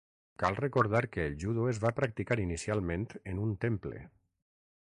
Cal 0.43 0.55
recordar 0.59 1.01
que 1.15 1.25
el 1.31 1.35
judo 1.43 1.67
es 1.73 1.81
va 1.85 1.93
practicar 2.01 2.39
inicialment 2.47 3.07
en 3.33 3.47
un 3.49 3.57
temple. 3.67 4.05